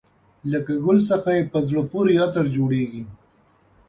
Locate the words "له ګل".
0.51-0.97